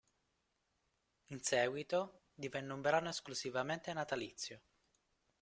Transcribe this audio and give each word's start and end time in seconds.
In 1.27 1.43
seguito, 1.43 2.21
divenne 2.33 2.73
un 2.73 2.81
brano 2.81 3.09
esclusivamente 3.09 3.93
natalizio. 3.93 4.61